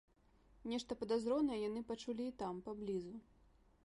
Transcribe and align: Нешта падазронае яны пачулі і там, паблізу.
Нешта 0.71 0.95
падазронае 1.01 1.59
яны 1.69 1.83
пачулі 1.89 2.23
і 2.31 2.35
там, 2.41 2.55
паблізу. 2.69 3.15